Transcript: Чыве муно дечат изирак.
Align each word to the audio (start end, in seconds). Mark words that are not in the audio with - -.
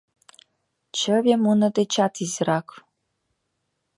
Чыве 0.97 1.35
муно 1.43 1.67
дечат 1.77 2.13
изирак. 2.23 2.67